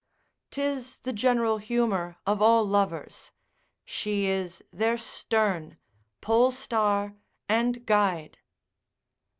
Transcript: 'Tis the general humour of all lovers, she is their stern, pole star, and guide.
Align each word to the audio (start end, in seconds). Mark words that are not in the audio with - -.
'Tis 0.49 0.97
the 0.97 1.13
general 1.13 1.59
humour 1.59 2.17
of 2.25 2.41
all 2.41 2.65
lovers, 2.67 3.31
she 3.85 4.25
is 4.25 4.63
their 4.73 4.97
stern, 4.97 5.77
pole 6.21 6.49
star, 6.49 7.13
and 7.47 7.85
guide. 7.85 8.39